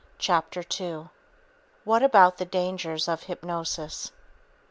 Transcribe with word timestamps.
Chapter 0.17 0.63
2 0.63 1.11
What 1.83 2.01
About 2.01 2.37
the 2.39 2.45
Dangers 2.45 3.07
of 3.07 3.21
Hypnosis? 3.25 4.11